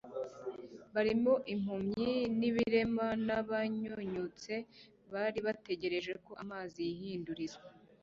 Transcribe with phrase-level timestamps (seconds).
[0.93, 4.53] barimo impumyi n’ibirema, n’abanyunyutse
[5.13, 7.59] bari bategereje ko amazi yihinduriza”